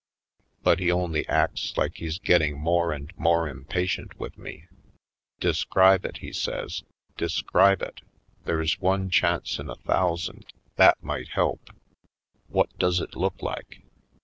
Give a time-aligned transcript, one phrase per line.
[0.63, 4.65] But he only acts like he's getting more and more impatient with me.
[5.39, 6.81] "Describe it," he says,
[7.17, 8.01] "describe it!
[8.43, 11.69] ^There's one chance in a thousand that might help.
[12.47, 13.83] What does it look like?"